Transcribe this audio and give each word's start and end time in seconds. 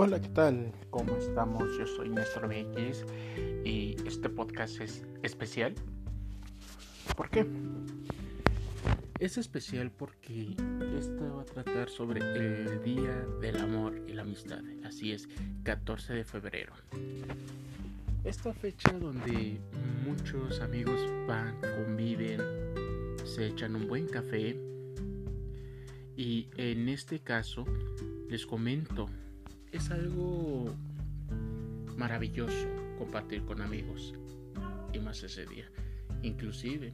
Hola, 0.00 0.20
¿qué 0.20 0.28
tal? 0.28 0.72
¿Cómo 0.90 1.16
estamos? 1.16 1.76
Yo 1.76 1.84
soy 1.84 2.08
Néstor 2.08 2.46
MX 2.46 3.04
y 3.64 3.96
este 4.06 4.28
podcast 4.28 4.80
es 4.80 5.02
especial. 5.24 5.74
¿Por 7.16 7.28
qué? 7.30 7.44
Es 9.18 9.38
especial 9.38 9.90
porque 9.90 10.54
esto 10.96 11.34
va 11.34 11.42
a 11.42 11.44
tratar 11.44 11.90
sobre 11.90 12.20
el 12.20 12.80
Día 12.84 13.26
del 13.40 13.56
Amor 13.56 14.00
y 14.06 14.12
la 14.12 14.22
Amistad. 14.22 14.60
Así 14.84 15.10
es, 15.10 15.28
14 15.64 16.12
de 16.12 16.24
febrero. 16.24 16.74
Esta 18.22 18.54
fecha 18.54 18.92
donde 18.92 19.58
muchos 20.06 20.60
amigos 20.60 21.00
van, 21.26 21.56
conviven, 21.60 22.40
se 23.24 23.48
echan 23.48 23.74
un 23.74 23.88
buen 23.88 24.06
café. 24.06 24.56
Y 26.16 26.50
en 26.56 26.88
este 26.88 27.18
caso, 27.18 27.64
les 28.28 28.46
comento 28.46 29.08
es 29.72 29.90
algo 29.90 30.74
maravilloso 31.96 32.68
compartir 32.98 33.44
con 33.44 33.60
amigos 33.60 34.14
y 34.92 34.98
más 34.98 35.22
ese 35.22 35.46
día. 35.46 35.66
Inclusive, 36.22 36.92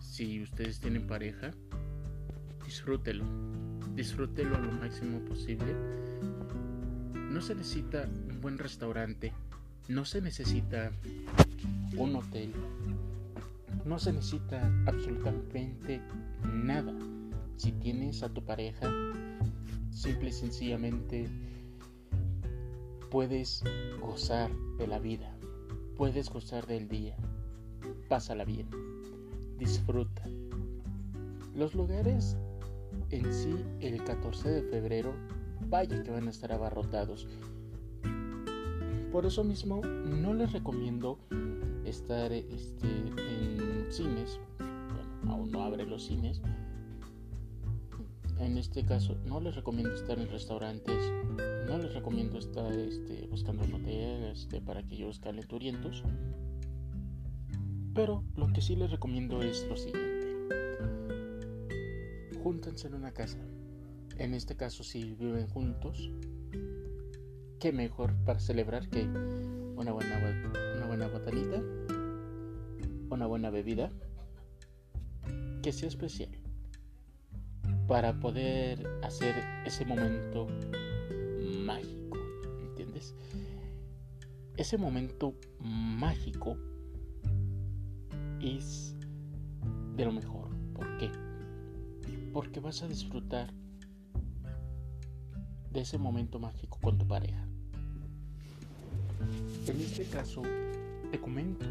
si 0.00 0.42
ustedes 0.42 0.80
tienen 0.80 1.06
pareja, 1.06 1.52
disfrútelo, 2.64 3.24
disfrútelo 3.94 4.58
lo 4.58 4.72
máximo 4.72 5.20
posible. 5.20 5.74
No 7.30 7.40
se 7.40 7.54
necesita 7.54 8.08
un 8.30 8.40
buen 8.40 8.58
restaurante, 8.58 9.32
no 9.88 10.04
se 10.04 10.20
necesita 10.20 10.90
un 11.96 12.16
hotel, 12.16 12.52
no 13.84 13.98
se 13.98 14.12
necesita 14.12 14.70
absolutamente 14.86 16.00
nada. 16.52 16.92
Si 17.56 17.72
tienes 17.72 18.22
a 18.22 18.28
tu 18.28 18.44
pareja, 18.44 18.90
simple 19.90 20.30
y 20.30 20.32
sencillamente 20.32 21.28
puedes 23.12 23.62
gozar 24.00 24.50
de 24.78 24.86
la 24.86 24.98
vida, 24.98 25.36
puedes 25.98 26.30
gozar 26.30 26.66
del 26.66 26.88
día. 26.88 27.14
Pásala 28.08 28.46
bien, 28.46 28.70
disfruta. 29.58 30.22
Los 31.54 31.74
lugares 31.74 32.38
en 33.10 33.30
sí 33.30 33.54
el 33.80 34.02
14 34.02 34.48
de 34.48 34.62
febrero, 34.62 35.12
vaya 35.68 36.02
que 36.02 36.10
van 36.10 36.26
a 36.26 36.30
estar 36.30 36.52
abarrotados. 36.52 37.28
Por 39.12 39.26
eso 39.26 39.44
mismo 39.44 39.82
no 39.82 40.32
les 40.32 40.50
recomiendo 40.52 41.18
estar 41.84 42.32
este, 42.32 42.88
en 42.88 43.92
cines, 43.92 44.40
bueno, 44.56 45.34
aún 45.34 45.52
no 45.52 45.62
abre 45.62 45.84
los 45.84 46.06
cines. 46.06 46.40
En 48.38 48.56
este 48.56 48.86
caso 48.86 49.18
no 49.26 49.38
les 49.38 49.54
recomiendo 49.54 49.92
estar 49.92 50.18
en 50.18 50.30
restaurantes 50.30 51.12
no 51.66 51.78
les 51.78 51.94
recomiendo 51.94 52.38
estar 52.38 52.72
este, 52.72 53.26
buscando 53.30 53.64
un 53.64 53.74
hotel 53.74 54.24
este, 54.32 54.60
para 54.60 54.82
que 54.82 54.94
ellos 54.94 55.18
calenturientos. 55.18 56.02
Pero 57.94 58.24
lo 58.36 58.52
que 58.52 58.60
sí 58.60 58.76
les 58.76 58.90
recomiendo 58.90 59.42
es 59.42 59.66
lo 59.68 59.76
siguiente. 59.76 60.36
Júntense 62.42 62.88
en 62.88 62.94
una 62.94 63.12
casa. 63.12 63.38
En 64.18 64.34
este 64.34 64.56
caso 64.56 64.82
si 64.84 65.14
viven 65.14 65.48
juntos, 65.48 66.10
qué 67.58 67.72
mejor 67.72 68.14
para 68.24 68.40
celebrar 68.40 68.88
que 68.88 69.02
una 69.02 69.92
buena, 69.92 70.18
una 70.76 70.86
buena 70.86 71.08
botanita, 71.08 71.62
una 73.10 73.26
buena 73.26 73.50
bebida, 73.50 73.90
que 75.62 75.72
sea 75.72 75.88
especial, 75.88 76.30
para 77.86 78.18
poder 78.20 78.86
hacer 79.02 79.34
ese 79.64 79.84
momento 79.84 80.48
mágico, 81.62 82.18
¿entiendes? 82.60 83.14
Ese 84.56 84.76
momento 84.76 85.34
mágico 85.60 86.56
es 88.40 88.96
de 89.96 90.04
lo 90.04 90.12
mejor. 90.12 90.48
¿Por 90.74 90.98
qué? 90.98 91.10
Porque 92.32 92.60
vas 92.60 92.82
a 92.82 92.88
disfrutar 92.88 93.52
de 95.70 95.80
ese 95.80 95.98
momento 95.98 96.38
mágico 96.38 96.78
con 96.80 96.98
tu 96.98 97.06
pareja. 97.06 97.46
En 99.66 99.80
este 99.80 100.04
caso, 100.04 100.42
te 101.10 101.20
comento, 101.20 101.64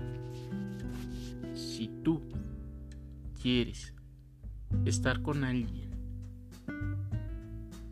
si 1.54 1.88
tú 2.04 2.22
quieres 3.42 3.94
estar 4.86 5.22
con 5.22 5.44
alguien 5.44 5.91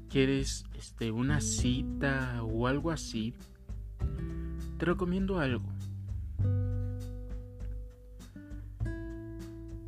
quieres 0.09 0.65
este, 0.73 1.11
una 1.11 1.39
cita 1.39 2.41
o 2.43 2.67
algo 2.67 2.91
así, 2.91 3.33
te 4.77 4.85
recomiendo 4.85 5.39
algo. 5.39 5.69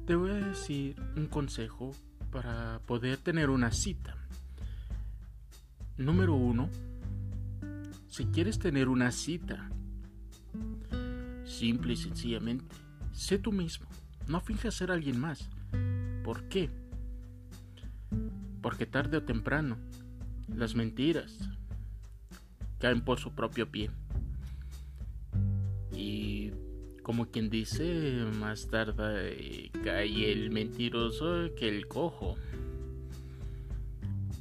Te 0.05 0.15
voy 0.15 0.31
a 0.31 0.35
decir 0.35 0.95
un 1.17 1.27
consejo 1.27 1.91
para 2.31 2.79
poder 2.85 3.17
tener 3.17 3.49
una 3.49 3.71
cita. 3.71 4.15
Número 5.97 6.35
uno, 6.35 6.69
si 8.07 8.25
quieres 8.25 8.59
tener 8.59 8.89
una 8.89 9.11
cita, 9.11 9.69
simple 11.45 11.93
y 11.93 11.97
sencillamente, 11.97 12.75
sé 13.11 13.37
tú 13.39 13.51
mismo, 13.51 13.87
no 14.27 14.39
finjas 14.39 14.75
ser 14.75 14.91
alguien 14.91 15.19
más. 15.19 15.49
¿Por 16.23 16.47
qué? 16.47 16.69
Porque 18.61 18.85
tarde 18.85 19.17
o 19.17 19.23
temprano 19.23 19.77
las 20.55 20.75
mentiras 20.75 21.37
caen 22.79 23.01
por 23.01 23.19
su 23.19 23.33
propio 23.33 23.71
pie. 23.71 23.91
Y 25.93 26.51
como 27.03 27.27
quien 27.27 27.49
dice, 27.49 28.25
más 28.39 28.67
tarde 28.67 29.71
cae 29.83 30.31
el 30.31 30.51
mentiroso 30.51 31.53
que 31.55 31.69
el 31.69 31.87
cojo. 31.87 32.35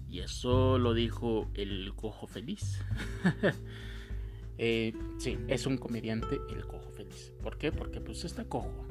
Y 0.09 0.21
eso 0.21 0.79
lo 0.79 0.95
dijo 0.95 1.49
el 1.55 1.93
cojo 1.95 2.27
feliz. 2.27 2.81
eh, 4.59 4.93
sí, 5.19 5.39
es 5.47 5.67
un 5.67 5.77
comediante 5.77 6.41
el 6.51 6.67
cojo 6.67 6.91
feliz. 6.91 7.33
¿Por 7.43 7.59
qué? 7.59 7.71
Porque 7.71 8.01
pues 8.01 8.25
está 8.25 8.45
cojo. 8.45 8.87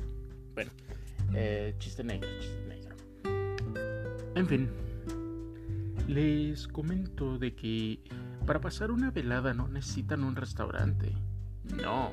Bueno, 0.54 0.72
eh, 1.34 1.76
chiste 1.80 2.04
negro, 2.04 2.30
chiste 2.40 2.66
negro. 2.68 2.96
En 4.36 4.48
fin 4.48 4.89
les 6.10 6.68
comento 6.68 7.38
de 7.38 7.54
que 7.54 8.00
para 8.48 8.60
pasar 8.60 8.90
una 8.90 9.12
velada 9.12 9.54
no 9.54 9.68
necesitan 9.68 10.24
un 10.24 10.36
restaurante. 10.36 11.14
No. 11.84 12.12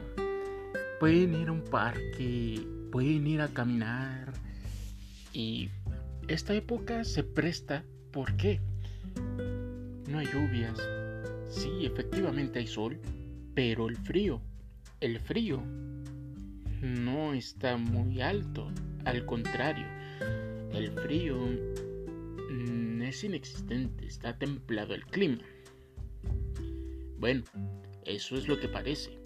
Pueden 1.01 1.35
ir 1.35 1.49
a 1.49 1.53
un 1.53 1.65
parque, 1.65 2.63
pueden 2.93 3.27
ir 3.27 3.41
a 3.41 3.49
caminar. 3.49 4.35
Y 5.33 5.71
esta 6.29 6.53
época 6.53 7.05
se 7.05 7.25
presta. 7.25 7.85
¿Por 8.13 8.37
qué? 8.37 8.61
No 10.11 10.19
hay 10.19 10.27
lluvias. 10.27 10.79
Sí, 11.49 11.87
efectivamente 11.87 12.59
hay 12.59 12.67
sol, 12.67 13.01
pero 13.55 13.89
el 13.89 13.97
frío, 13.97 14.43
el 15.01 15.21
frío 15.21 15.63
no 16.83 17.33
está 17.33 17.79
muy 17.79 18.21
alto. 18.21 18.71
Al 19.07 19.25
contrario, 19.25 19.87
el 20.75 20.91
frío 20.91 21.39
es 23.09 23.25
inexistente, 23.25 24.07
está 24.07 24.39
templado 24.39 24.95
el 24.95 25.05
clima. 25.07 25.43
Bueno, 27.19 27.45
eso 28.05 28.37
es 28.37 28.49
lo 28.49 28.59
que 28.59 28.69
parece. 28.69 29.19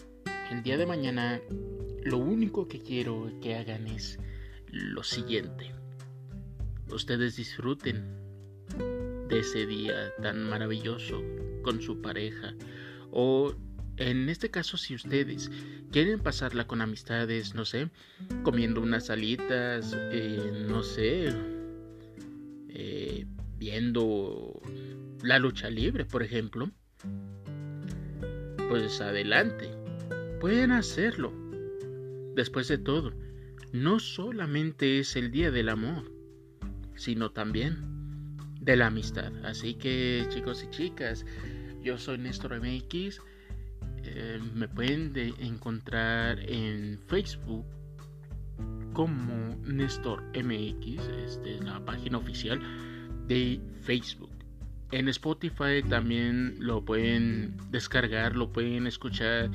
El 0.51 0.63
día 0.63 0.77
de 0.77 0.87
mañana 0.87 1.41
lo 2.05 2.19
único 2.19 2.67
que 2.69 2.81
quiero 2.81 3.31
que 3.41 3.57
hagan 3.57 3.87
es 3.87 4.19
lo 4.71 5.03
siguiente. 5.03 5.73
Ustedes 6.93 7.37
disfruten 7.37 8.05
de 9.29 9.39
ese 9.39 9.67
día 9.67 10.13
tan 10.23 10.49
maravilloso 10.49 11.23
con 11.63 11.81
su 11.81 12.01
pareja 12.01 12.55
o 13.11 13.55
en 13.97 14.29
este 14.29 14.51
caso 14.51 14.77
si 14.77 14.95
ustedes 14.95 15.51
quieren 15.93 16.21
pasarla 16.21 16.67
con 16.67 16.81
amistades, 16.81 17.55
no 17.55 17.65
sé, 17.65 17.91
comiendo 18.43 18.81
unas 18.81 19.07
salitas, 19.07 19.95
eh, 19.95 20.65
no 20.69 20.83
sé, 20.83 21.35
eh, 22.71 23.27
viendo 23.61 24.59
la 25.23 25.39
lucha 25.39 25.69
libre, 25.69 26.07
por 26.07 26.23
ejemplo, 26.23 26.71
pues 28.71 29.01
adelante, 29.03 29.71
pueden 30.41 30.73
hacerlo. 30.73 31.31
Después 32.35 32.69
de 32.69 32.79
todo, 32.79 33.13
no 33.73 34.01
solamente 34.01 34.99
es 34.99 35.15
el 35.15 35.31
día 35.31 35.51
del 35.51 35.69
amor, 35.69 36.11
sino 36.97 37.33
también 37.33 37.77
de 38.63 38.77
la 38.77 38.87
amistad. 38.87 39.31
Así 39.45 39.75
que 39.75 40.25
chicos 40.31 40.65
y 40.65 40.71
chicas, 40.71 41.27
yo 41.83 41.99
soy 41.99 42.17
Néstor 42.17 42.59
MX. 42.59 43.21
Eh, 44.05 44.41
me 44.55 44.69
pueden 44.69 45.13
encontrar 45.39 46.41
en 46.49 46.99
Facebook 47.09 47.67
como 48.95 49.55
Néstor 49.65 50.23
MX, 50.35 51.09
esta 51.27 51.49
es 51.49 51.61
la 51.63 51.85
página 51.85 52.17
oficial 52.17 52.61
de 53.31 53.61
Facebook. 53.83 54.31
En 54.91 55.09
Spotify 55.09 55.85
también 55.89 56.57
lo 56.59 56.85
pueden 56.85 57.57
descargar, 57.71 58.35
lo 58.35 58.53
pueden 58.53 58.89
escuchar. 58.89 59.51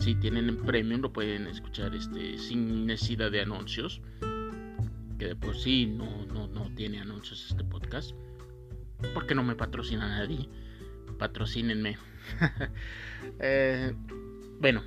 Si 0.00 0.16
tienen 0.16 0.56
premium, 0.56 1.00
lo 1.00 1.12
pueden 1.12 1.46
escuchar 1.46 1.94
este, 1.94 2.38
sin 2.38 2.86
necesidad 2.86 3.30
de 3.30 3.42
anuncios. 3.42 4.00
Que 5.18 5.26
de 5.26 5.36
por 5.36 5.56
sí 5.56 5.86
no, 5.86 6.26
no, 6.26 6.48
no 6.48 6.74
tiene 6.74 7.00
anuncios 7.00 7.46
este 7.50 7.62
podcast. 7.62 8.16
Porque 9.14 9.36
no 9.36 9.44
me 9.44 9.54
patrocina 9.54 10.08
nadie. 10.08 10.48
Patrocínenme. 11.18 11.96
Eh, 13.38 13.92
bueno, 14.60 14.82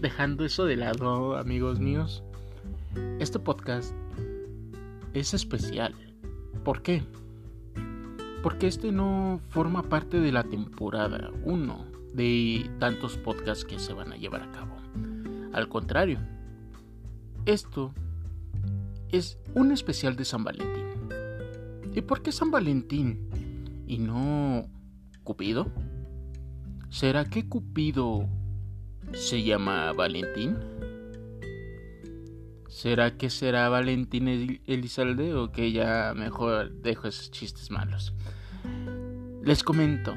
dejando 0.00 0.44
eso 0.44 0.64
de 0.64 0.76
lado, 0.76 1.36
amigos 1.36 1.78
míos. 1.78 2.24
Este 3.20 3.38
podcast 3.38 3.94
es 5.12 5.34
especial. 5.34 5.94
¿Por 6.64 6.82
qué? 6.82 7.04
Porque 8.44 8.66
este 8.66 8.92
no 8.92 9.40
forma 9.48 9.84
parte 9.84 10.20
de 10.20 10.30
la 10.30 10.44
temporada 10.44 11.30
1 11.44 11.86
de 12.12 12.70
tantos 12.78 13.16
podcasts 13.16 13.64
que 13.64 13.78
se 13.78 13.94
van 13.94 14.12
a 14.12 14.18
llevar 14.18 14.42
a 14.42 14.52
cabo. 14.52 14.76
Al 15.54 15.70
contrario, 15.70 16.18
esto 17.46 17.94
es 19.08 19.38
un 19.54 19.72
especial 19.72 20.14
de 20.16 20.26
San 20.26 20.44
Valentín. 20.44 20.84
¿Y 21.94 22.02
por 22.02 22.20
qué 22.20 22.32
San 22.32 22.50
Valentín 22.50 23.30
y 23.86 23.96
no 23.96 24.68
Cupido? 25.22 25.72
¿Será 26.90 27.24
que 27.24 27.48
Cupido 27.48 28.28
se 29.14 29.42
llama 29.42 29.90
Valentín? 29.94 30.58
¿Será 32.74 33.16
que 33.16 33.30
será 33.30 33.68
Valentín 33.68 34.26
Elizalde 34.66 35.32
o 35.32 35.52
que 35.52 35.70
ya 35.70 36.12
mejor 36.12 36.72
dejo 36.82 37.06
esos 37.06 37.30
chistes 37.30 37.70
malos? 37.70 38.12
Les 39.44 39.62
comento. 39.62 40.12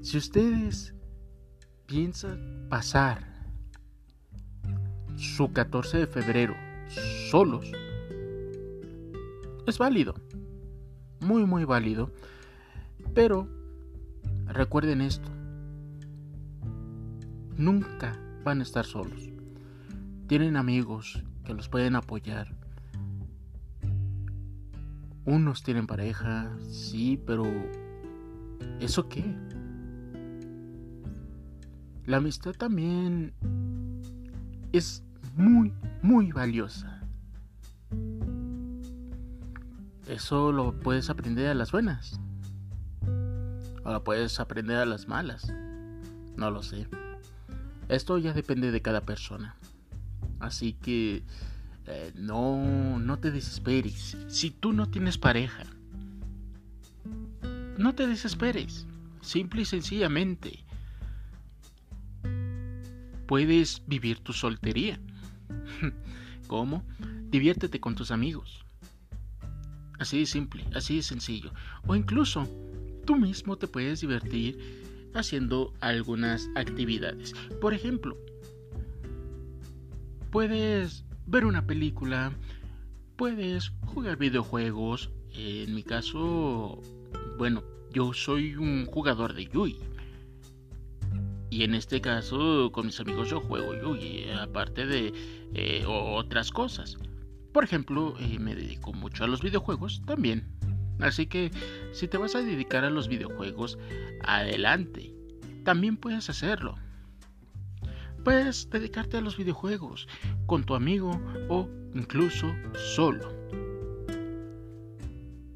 Si 0.00 0.18
ustedes 0.18 0.92
piensan 1.86 2.66
pasar 2.68 3.46
su 5.16 5.52
14 5.52 5.98
de 5.98 6.06
febrero 6.08 6.56
solos, 7.30 7.70
es 9.68 9.78
válido. 9.78 10.14
Muy, 11.20 11.46
muy 11.46 11.64
válido. 11.64 12.10
Pero 13.14 13.46
recuerden 14.46 15.00
esto. 15.00 15.30
Nunca 17.56 18.18
van 18.42 18.58
a 18.58 18.64
estar 18.64 18.84
solos 18.84 19.31
tienen 20.32 20.56
amigos 20.56 21.22
que 21.44 21.52
los 21.52 21.68
pueden 21.68 21.94
apoyar. 21.94 22.56
Unos 25.26 25.62
tienen 25.62 25.86
pareja, 25.86 26.50
sí, 26.70 27.22
pero 27.26 27.44
¿eso 28.80 29.10
qué? 29.10 29.22
La 32.06 32.16
amistad 32.16 32.52
también 32.52 33.34
es 34.72 35.04
muy, 35.36 35.74
muy 36.00 36.32
valiosa. 36.32 37.02
Eso 40.08 40.50
lo 40.50 40.72
puedes 40.80 41.10
aprender 41.10 41.48
a 41.48 41.54
las 41.54 41.72
buenas. 41.72 42.18
O 43.84 43.92
lo 43.92 44.02
puedes 44.02 44.40
aprender 44.40 44.78
a 44.78 44.86
las 44.86 45.08
malas. 45.08 45.52
No 46.38 46.50
lo 46.50 46.62
sé. 46.62 46.88
Esto 47.90 48.16
ya 48.16 48.32
depende 48.32 48.70
de 48.70 48.80
cada 48.80 49.02
persona. 49.02 49.56
Así 50.42 50.72
que 50.72 51.22
eh, 51.86 52.12
no, 52.16 52.98
no 52.98 53.18
te 53.20 53.30
desesperes. 53.30 54.16
Si 54.26 54.50
tú 54.50 54.72
no 54.72 54.88
tienes 54.88 55.16
pareja, 55.16 55.62
no 57.78 57.94
te 57.94 58.08
desesperes. 58.08 58.84
Simple 59.20 59.62
y 59.62 59.64
sencillamente. 59.64 60.64
Puedes 63.28 63.82
vivir 63.86 64.18
tu 64.18 64.32
soltería. 64.32 64.98
¿Cómo? 66.48 66.84
Diviértete 67.30 67.78
con 67.78 67.94
tus 67.94 68.10
amigos. 68.10 68.64
Así 70.00 70.18
de 70.18 70.26
simple, 70.26 70.66
así 70.74 70.96
de 70.96 71.02
sencillo. 71.04 71.52
O 71.86 71.94
incluso 71.94 72.48
tú 73.06 73.14
mismo 73.14 73.56
te 73.58 73.68
puedes 73.68 74.00
divertir 74.00 74.58
haciendo 75.14 75.72
algunas 75.80 76.50
actividades. 76.56 77.32
Por 77.60 77.74
ejemplo, 77.74 78.16
Puedes 80.32 81.04
ver 81.26 81.44
una 81.44 81.66
película, 81.66 82.32
puedes 83.16 83.70
jugar 83.84 84.16
videojuegos. 84.16 85.10
En 85.34 85.74
mi 85.74 85.82
caso, 85.82 86.80
bueno, 87.36 87.62
yo 87.92 88.14
soy 88.14 88.56
un 88.56 88.86
jugador 88.86 89.34
de 89.34 89.44
Yui. 89.44 89.76
Y 91.50 91.64
en 91.64 91.74
este 91.74 92.00
caso, 92.00 92.72
con 92.72 92.86
mis 92.86 92.98
amigos 92.98 93.28
yo 93.28 93.42
juego 93.42 93.74
Yui, 93.74 94.30
aparte 94.30 94.86
de 94.86 95.12
eh, 95.52 95.84
otras 95.86 96.50
cosas. 96.50 96.96
Por 97.52 97.64
ejemplo, 97.64 98.14
eh, 98.18 98.38
me 98.38 98.54
dedico 98.54 98.94
mucho 98.94 99.24
a 99.24 99.26
los 99.26 99.42
videojuegos 99.42 100.00
también. 100.06 100.46
Así 100.98 101.26
que 101.26 101.50
si 101.92 102.08
te 102.08 102.16
vas 102.16 102.34
a 102.36 102.40
dedicar 102.40 102.84
a 102.86 102.90
los 102.90 103.06
videojuegos, 103.06 103.78
adelante. 104.24 105.12
También 105.62 105.98
puedes 105.98 106.30
hacerlo. 106.30 106.76
Puedes 108.24 108.70
dedicarte 108.70 109.16
a 109.16 109.20
los 109.20 109.36
videojuegos 109.36 110.06
con 110.46 110.62
tu 110.64 110.74
amigo 110.74 111.20
o 111.48 111.68
incluso 111.94 112.54
solo. 112.94 113.32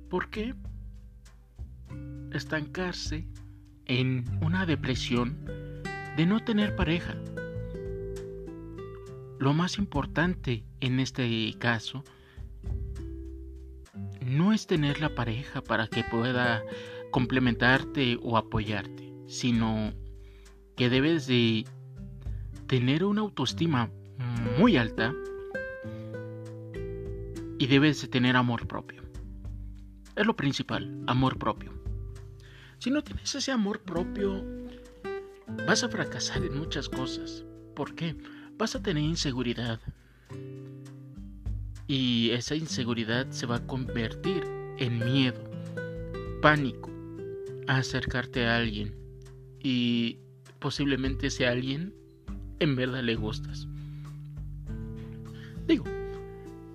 ¿Por 0.08 0.30
qué 0.30 0.54
estancarse 2.32 3.28
en 3.84 4.24
una 4.42 4.66
depresión 4.66 5.36
de 6.16 6.26
no 6.26 6.42
tener 6.44 6.74
pareja? 6.74 7.14
Lo 9.38 9.52
más 9.54 9.78
importante 9.78 10.64
en 10.80 10.98
este 10.98 11.54
caso 11.58 12.02
no 14.24 14.52
es 14.52 14.66
tener 14.66 15.00
la 15.00 15.14
pareja 15.14 15.62
para 15.62 15.86
que 15.86 16.02
pueda 16.02 16.64
complementarte 17.12 18.18
o 18.22 18.36
apoyarte, 18.36 19.12
sino 19.28 19.92
que 20.76 20.90
debes 20.90 21.26
de 21.28 21.64
tener 22.66 23.04
una 23.04 23.20
autoestima 23.20 23.90
muy 24.58 24.76
alta 24.76 25.14
y 27.58 27.66
debes 27.66 28.02
de 28.02 28.08
tener 28.08 28.36
amor 28.36 28.66
propio. 28.66 29.02
Es 30.14 30.26
lo 30.26 30.34
principal, 30.36 31.02
amor 31.06 31.38
propio. 31.38 31.72
Si 32.78 32.90
no 32.90 33.02
tienes 33.02 33.34
ese 33.34 33.52
amor 33.52 33.80
propio, 33.80 34.44
vas 35.66 35.82
a 35.82 35.88
fracasar 35.88 36.42
en 36.42 36.58
muchas 36.58 36.88
cosas. 36.88 37.44
¿Por 37.74 37.94
qué? 37.94 38.16
Vas 38.58 38.74
a 38.74 38.82
tener 38.82 39.02
inseguridad. 39.02 39.80
Y 41.86 42.30
esa 42.30 42.56
inseguridad 42.56 43.30
se 43.30 43.46
va 43.46 43.56
a 43.56 43.66
convertir 43.66 44.42
en 44.78 44.98
miedo, 44.98 45.40
pánico, 46.42 46.90
a 47.68 47.76
acercarte 47.76 48.46
a 48.46 48.56
alguien. 48.56 48.94
Y 49.62 50.18
posiblemente 50.58 51.28
ese 51.28 51.46
alguien 51.46 51.94
en 52.58 52.76
verdad 52.76 53.02
le 53.02 53.14
gustas. 53.16 53.66
Digo, 55.66 55.84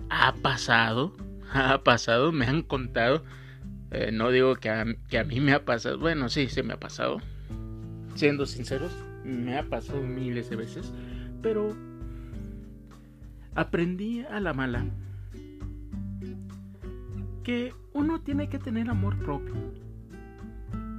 ha 0.09 0.33
pasado, 0.33 1.15
ha 1.53 1.83
pasado, 1.83 2.31
me 2.31 2.45
han 2.45 2.63
contado. 2.63 3.23
Eh, 3.91 4.11
no 4.11 4.31
digo 4.31 4.55
que 4.55 4.69
a, 4.69 4.85
que 5.09 5.19
a 5.19 5.23
mí 5.23 5.39
me 5.39 5.53
ha 5.53 5.65
pasado, 5.65 5.99
bueno, 5.99 6.29
sí, 6.29 6.47
se 6.47 6.63
me 6.63 6.73
ha 6.73 6.79
pasado. 6.79 7.21
Siendo 8.15 8.45
sinceros, 8.45 8.91
me 9.23 9.57
ha 9.57 9.63
pasado 9.63 10.01
miles 10.01 10.49
de 10.49 10.55
veces, 10.55 10.93
pero 11.41 11.75
aprendí 13.55 14.21
a 14.21 14.39
la 14.39 14.53
mala 14.53 14.85
que 17.43 17.73
uno 17.93 18.21
tiene 18.21 18.49
que 18.49 18.59
tener 18.59 18.89
amor 18.89 19.17
propio 19.17 19.55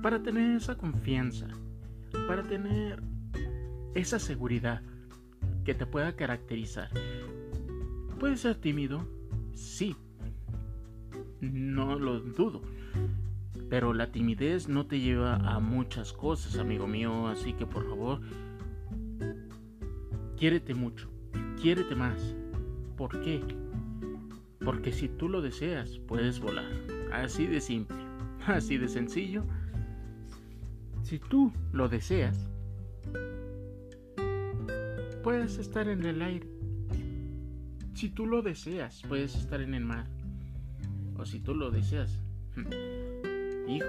para 0.02 0.22
tener 0.22 0.56
esa 0.56 0.76
confianza, 0.76 1.46
para 2.26 2.42
tener 2.42 3.02
esa 3.94 4.18
seguridad 4.18 4.82
que 5.64 5.74
te 5.74 5.86
pueda 5.86 6.14
caracterizar. 6.16 6.90
¿Puedes 8.18 8.40
ser 8.40 8.56
tímido? 8.56 9.06
Sí. 9.52 9.96
No 11.40 11.98
lo 11.98 12.20
dudo. 12.20 12.62
Pero 13.68 13.94
la 13.94 14.12
timidez 14.12 14.68
no 14.68 14.86
te 14.86 15.00
lleva 15.00 15.36
a 15.36 15.58
muchas 15.58 16.12
cosas, 16.12 16.58
amigo 16.58 16.86
mío. 16.86 17.26
Así 17.26 17.52
que 17.54 17.66
por 17.66 17.88
favor, 17.88 18.20
quiérete 20.36 20.74
mucho. 20.74 21.08
Quiérete 21.60 21.94
más. 21.94 22.34
¿Por 22.96 23.20
qué? 23.22 23.42
Porque 24.64 24.92
si 24.92 25.08
tú 25.08 25.28
lo 25.28 25.42
deseas, 25.42 25.98
puedes 26.06 26.38
volar. 26.38 26.70
Así 27.12 27.46
de 27.46 27.60
simple. 27.60 27.96
Así 28.46 28.78
de 28.78 28.88
sencillo. 28.88 29.44
Si 31.02 31.18
tú 31.18 31.52
lo 31.72 31.88
deseas, 31.88 32.48
puedes 35.22 35.58
estar 35.58 35.88
en 35.88 36.04
el 36.04 36.20
aire. 36.22 36.48
Si 37.94 38.10
tú 38.10 38.26
lo 38.26 38.42
deseas, 38.42 39.02
puedes 39.08 39.34
estar 39.34 39.60
en 39.60 39.74
el 39.74 39.84
mar. 39.84 40.06
O 41.16 41.24
si 41.24 41.40
tú 41.40 41.54
lo 41.54 41.70
deseas, 41.70 42.18
mijo. 43.66 43.86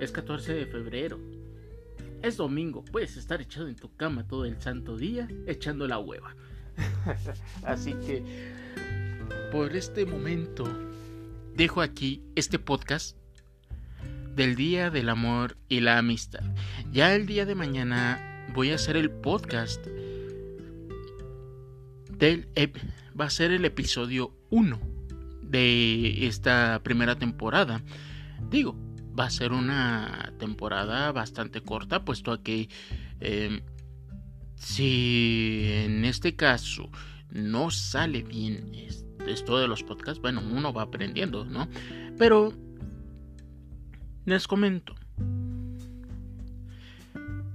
Es 0.00 0.12
14 0.12 0.54
de 0.54 0.66
febrero. 0.66 1.18
Es 2.22 2.36
domingo, 2.36 2.84
puedes 2.84 3.16
estar 3.16 3.40
echado 3.40 3.68
en 3.68 3.76
tu 3.76 3.94
cama 3.94 4.26
todo 4.26 4.44
el 4.44 4.60
santo 4.60 4.96
día 4.96 5.28
echando 5.46 5.86
la 5.86 5.98
hueva. 5.98 6.34
Así 7.62 7.94
que 7.94 8.22
por 9.50 9.74
este 9.74 10.04
momento 10.04 10.64
dejo 11.54 11.80
aquí 11.80 12.22
este 12.34 12.58
podcast 12.58 13.16
del 14.34 14.56
Día 14.56 14.90
del 14.90 15.08
Amor 15.08 15.56
y 15.68 15.80
la 15.80 15.98
Amistad. 15.98 16.42
Ya 16.92 17.14
el 17.14 17.26
día 17.26 17.46
de 17.46 17.54
mañana 17.54 18.46
voy 18.54 18.70
a 18.70 18.76
hacer 18.76 18.96
el 18.96 19.10
podcast 19.10 19.86
va 23.18 23.24
a 23.24 23.30
ser 23.30 23.52
el 23.52 23.64
episodio 23.64 24.34
1 24.50 24.80
de 25.42 26.26
esta 26.26 26.80
primera 26.82 27.18
temporada. 27.18 27.82
Digo, 28.50 28.76
va 29.18 29.24
a 29.24 29.30
ser 29.30 29.52
una 29.52 30.32
temporada 30.38 31.12
bastante 31.12 31.60
corta, 31.60 32.04
puesto 32.04 32.42
que 32.42 32.68
em, 33.20 33.60
si 34.54 35.62
en 35.84 36.04
este 36.04 36.36
caso 36.36 36.90
no 37.30 37.70
sale 37.70 38.22
bien 38.22 38.72
esto 39.26 39.58
de 39.58 39.68
los 39.68 39.82
podcasts, 39.82 40.20
bueno, 40.20 40.40
uno 40.40 40.72
va 40.72 40.82
aprendiendo, 40.82 41.44
¿no? 41.44 41.68
Pero 42.16 42.52
les 44.24 44.46
comento, 44.46 44.94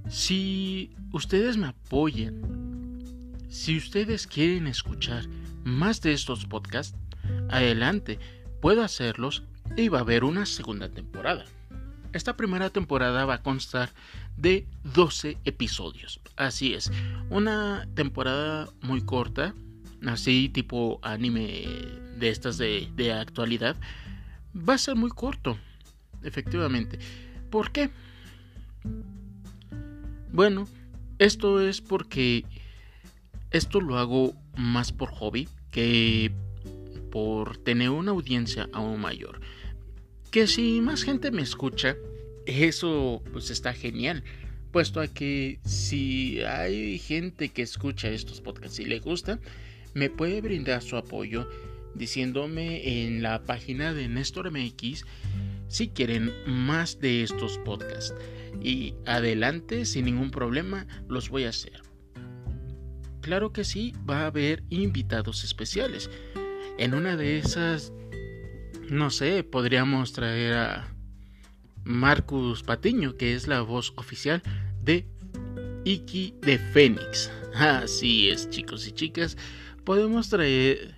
si 0.08 0.94
ustedes 1.12 1.56
me 1.56 1.68
apoyan, 1.68 2.63
si 3.54 3.76
ustedes 3.76 4.26
quieren 4.26 4.66
escuchar 4.66 5.28
más 5.62 6.00
de 6.00 6.12
estos 6.12 6.44
podcasts, 6.44 6.98
adelante, 7.48 8.18
puedo 8.60 8.82
hacerlos 8.82 9.44
y 9.76 9.86
va 9.86 9.98
a 9.98 10.00
haber 10.00 10.24
una 10.24 10.44
segunda 10.44 10.88
temporada. 10.88 11.44
Esta 12.12 12.36
primera 12.36 12.70
temporada 12.70 13.24
va 13.26 13.34
a 13.34 13.42
constar 13.42 13.90
de 14.36 14.66
12 14.82 15.38
episodios. 15.44 16.20
Así 16.34 16.74
es, 16.74 16.90
una 17.30 17.86
temporada 17.94 18.68
muy 18.82 19.02
corta, 19.02 19.54
así 20.04 20.48
tipo 20.48 20.98
anime 21.02 21.64
de 22.18 22.30
estas 22.30 22.58
de, 22.58 22.88
de 22.96 23.12
actualidad. 23.12 23.76
Va 24.56 24.74
a 24.74 24.78
ser 24.78 24.96
muy 24.96 25.10
corto, 25.10 25.56
efectivamente. 26.24 26.98
¿Por 27.50 27.70
qué? 27.70 27.90
Bueno, 30.32 30.66
esto 31.20 31.60
es 31.60 31.80
porque 31.80 32.44
esto 33.54 33.80
lo 33.80 33.98
hago 33.98 34.34
más 34.56 34.92
por 34.92 35.10
hobby 35.10 35.48
que 35.70 36.32
por 37.12 37.56
tener 37.58 37.90
una 37.90 38.10
audiencia 38.10 38.68
aún 38.72 39.00
mayor. 39.00 39.40
Que 40.32 40.48
si 40.48 40.80
más 40.80 41.04
gente 41.04 41.30
me 41.30 41.42
escucha, 41.42 41.96
eso 42.46 43.22
pues 43.32 43.50
está 43.50 43.72
genial. 43.72 44.24
Puesto 44.72 45.00
a 45.00 45.06
que 45.06 45.60
si 45.64 46.42
hay 46.42 46.98
gente 46.98 47.50
que 47.50 47.62
escucha 47.62 48.08
estos 48.08 48.40
podcasts 48.40 48.80
y 48.80 48.86
le 48.86 48.98
gusta, 48.98 49.38
me 49.94 50.10
puede 50.10 50.40
brindar 50.40 50.82
su 50.82 50.96
apoyo 50.96 51.48
diciéndome 51.94 53.04
en 53.04 53.22
la 53.22 53.44
página 53.44 53.94
de 53.94 54.08
Néstor 54.08 54.50
MX 54.50 55.04
si 55.68 55.88
quieren 55.90 56.32
más 56.48 56.98
de 56.98 57.22
estos 57.22 57.58
podcasts. 57.58 58.16
Y 58.60 58.94
adelante, 59.06 59.84
sin 59.84 60.06
ningún 60.06 60.32
problema, 60.32 60.88
los 61.08 61.28
voy 61.28 61.44
a 61.44 61.50
hacer. 61.50 61.84
Claro 63.24 63.54
que 63.54 63.64
sí, 63.64 63.94
va 64.08 64.20
a 64.20 64.26
haber 64.26 64.62
invitados 64.68 65.44
especiales. 65.44 66.10
En 66.76 66.92
una 66.92 67.16
de 67.16 67.38
esas, 67.38 67.90
no 68.90 69.08
sé, 69.08 69.42
podríamos 69.42 70.12
traer 70.12 70.52
a 70.52 70.94
Marcus 71.84 72.62
Patiño, 72.62 73.16
que 73.16 73.32
es 73.32 73.48
la 73.48 73.62
voz 73.62 73.94
oficial 73.96 74.42
de 74.82 75.08
Iki 75.86 76.34
de 76.42 76.58
Fénix. 76.58 77.30
Así 77.54 78.28
es, 78.28 78.50
chicos 78.50 78.86
y 78.86 78.92
chicas, 78.92 79.38
podemos 79.84 80.28
traer 80.28 80.94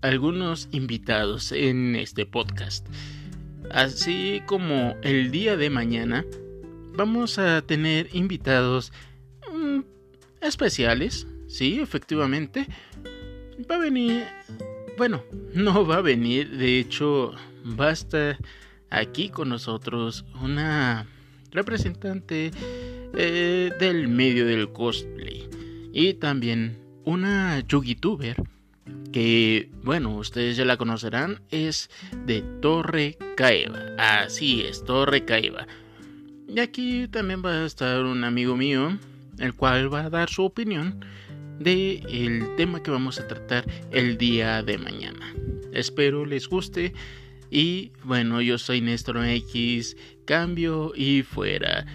algunos 0.00 0.68
invitados 0.72 1.52
en 1.52 1.94
este 1.94 2.26
podcast. 2.26 2.88
Así 3.70 4.42
como 4.46 4.96
el 5.02 5.30
día 5.30 5.56
de 5.56 5.70
mañana 5.70 6.24
vamos 6.96 7.38
a 7.38 7.62
tener 7.62 8.08
invitados 8.12 8.92
mm, 9.54 9.82
especiales, 10.40 11.28
sí, 11.52 11.80
efectivamente. 11.80 12.66
Va 13.70 13.76
a 13.76 13.78
venir 13.78 14.24
bueno, 14.96 15.24
no 15.54 15.86
va 15.86 15.96
a 15.96 16.00
venir, 16.02 16.50
de 16.50 16.78
hecho 16.78 17.32
va 17.78 17.88
a 17.88 17.92
estar 17.92 18.38
aquí 18.90 19.28
con 19.28 19.48
nosotros 19.48 20.24
una 20.40 21.06
representante 21.50 22.50
eh, 23.14 23.72
del 23.78 24.08
medio 24.08 24.46
del 24.46 24.70
cosplay 24.72 25.48
y 25.92 26.14
también 26.14 26.78
una 27.04 27.60
YouTuber 27.60 28.36
que, 29.12 29.70
bueno, 29.82 30.16
ustedes 30.16 30.56
ya 30.56 30.64
la 30.64 30.78
conocerán, 30.78 31.42
es 31.50 31.90
de 32.24 32.40
Torre 32.62 33.18
Caeva. 33.36 33.80
Así 33.98 34.62
es, 34.62 34.84
Torre 34.84 35.26
Caeva. 35.26 35.66
Y 36.48 36.60
aquí 36.60 37.08
también 37.08 37.42
va 37.44 37.52
a 37.52 37.66
estar 37.66 38.04
un 38.04 38.24
amigo 38.24 38.56
mío, 38.56 38.96
el 39.38 39.52
cual 39.54 39.92
va 39.92 40.04
a 40.04 40.10
dar 40.10 40.30
su 40.30 40.44
opinión 40.44 41.04
de 41.58 42.02
el 42.08 42.56
tema 42.56 42.82
que 42.82 42.90
vamos 42.90 43.18
a 43.18 43.26
tratar 43.26 43.64
el 43.90 44.18
día 44.18 44.62
de 44.62 44.78
mañana. 44.78 45.34
Espero 45.72 46.26
les 46.26 46.48
guste 46.48 46.92
y 47.50 47.92
bueno, 48.04 48.40
yo 48.40 48.56
soy 48.56 48.80
Néstor 48.80 49.22
X, 49.24 49.96
cambio 50.24 50.92
y 50.96 51.22
fuera. 51.22 51.86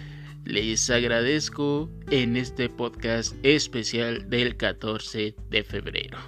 Les 0.44 0.88
agradezco 0.88 1.90
en 2.10 2.36
este 2.36 2.68
podcast 2.68 3.34
especial 3.42 4.30
del 4.30 4.56
14 4.56 5.34
de 5.50 5.64
febrero. 5.64 6.18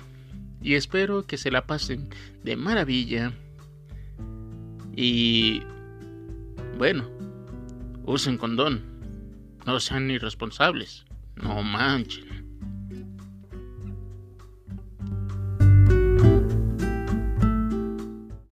Y 0.61 0.75
espero 0.75 1.27
que 1.27 1.39
se 1.39 1.51
la 1.51 1.67
pasen 1.67 2.09
de 2.43 2.57
maravilla. 2.57 3.33
Y 4.95 5.63
bueno, 6.77 7.09
usen 8.05 8.37
condón. 8.37 8.83
No 9.65 9.79
sean 9.81 10.11
irresponsables. 10.11 11.05
No 11.37 11.63
manchen. 11.63 12.30